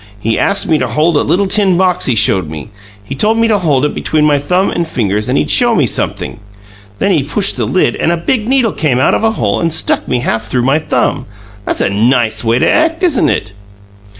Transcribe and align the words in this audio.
"He 0.19 0.39
ast 0.39 0.67
me 0.67 0.79
to 0.79 0.87
hold 0.87 1.15
a 1.15 1.21
little 1.21 1.45
tin 1.45 1.77
box 1.77 2.07
he 2.07 2.15
showed 2.15 2.49
me. 2.49 2.69
He 3.03 3.13
told 3.13 3.37
me 3.37 3.47
to 3.47 3.59
hold 3.59 3.85
it 3.85 3.93
between 3.93 4.25
my 4.25 4.39
thumb 4.39 4.71
and 4.71 4.87
fingers 4.87 5.29
and 5.29 5.37
he'd 5.37 5.51
show 5.51 5.75
me 5.75 5.85
sumpthing. 5.85 6.39
Then 6.97 7.11
he 7.11 7.21
pushed 7.21 7.55
the 7.55 7.67
lid, 7.67 7.95
and 7.97 8.11
a 8.11 8.17
big 8.17 8.47
needle 8.47 8.73
came 8.73 8.97
out 8.97 9.13
of 9.13 9.23
a 9.23 9.33
hole 9.33 9.59
and 9.59 9.71
stuck 9.71 10.07
me 10.07 10.21
half 10.21 10.45
through 10.47 10.63
my 10.63 10.79
thumb. 10.79 11.27
That's 11.67 11.81
a 11.81 11.89
NICE 11.91 12.43
way 12.43 12.57
to 12.57 12.67
act, 12.67 13.03
isn't 13.03 13.29
it?" 13.29 13.53